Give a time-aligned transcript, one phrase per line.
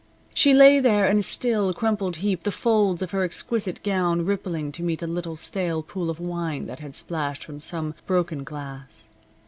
[0.33, 4.71] She lay there in a still, crumpled heap, the folds of her exquisite gown rippling
[4.71, 9.07] to meet a little stale pool of wine that had splashed from some broken glass.